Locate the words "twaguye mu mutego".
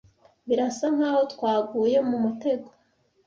1.33-2.69